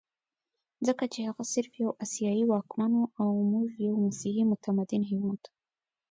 [0.87, 5.41] ځکه چې هغه صرف یو اسیایي واکمن وو او موږ یو مسیحي متمدن هېواد.